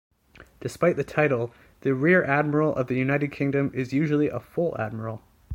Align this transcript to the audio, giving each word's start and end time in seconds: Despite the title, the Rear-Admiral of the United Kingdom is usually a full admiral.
Despite 0.61 0.95
the 0.95 1.03
title, 1.03 1.53
the 1.81 1.93
Rear-Admiral 1.93 2.75
of 2.75 2.87
the 2.87 2.95
United 2.95 3.31
Kingdom 3.31 3.69
is 3.75 3.93
usually 3.93 4.29
a 4.29 4.39
full 4.39 4.75
admiral. 4.79 5.21